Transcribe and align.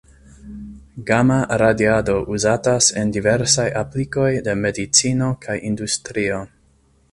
Gama-radiado 1.09 2.15
uzatas 2.37 2.89
en 3.03 3.13
diversaj 3.19 3.67
aplikoj 3.83 4.33
de 4.49 4.59
medicino 4.65 5.31
kaj 5.47 5.59
industrio. 5.73 6.45